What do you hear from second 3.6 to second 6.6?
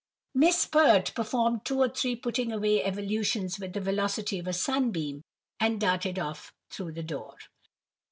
the velocity of a sunbeam, and darted off